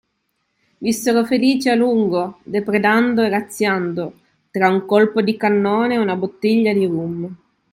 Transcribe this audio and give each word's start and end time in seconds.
Vissero 0.79 1.23
felici 1.23 1.69
a 1.69 1.75
lungo, 1.75 2.39
depredando 2.41 3.21
e 3.21 3.29
razziando, 3.29 4.19
tra 4.49 4.67
un 4.67 4.87
colpo 4.87 5.21
di 5.21 5.37
cannone 5.37 5.93
e 5.93 5.97
una 5.99 6.15
bottiglia 6.15 6.73
di 6.73 6.87
rum. 6.87 7.35